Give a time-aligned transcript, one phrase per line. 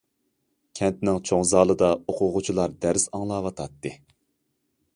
[0.79, 3.93] كەنتنىڭ چوڭ زالىدا ئوقۇغۇچىلار دەرس ئاڭلاۋاتاتتى.